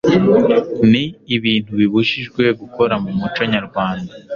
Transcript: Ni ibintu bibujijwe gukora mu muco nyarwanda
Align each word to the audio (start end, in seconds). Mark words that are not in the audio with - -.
Ni 0.91 1.03
ibintu 1.35 1.71
bibujijwe 1.79 2.43
gukora 2.59 2.93
mu 3.03 3.11
muco 3.19 3.41
nyarwanda 3.53 4.11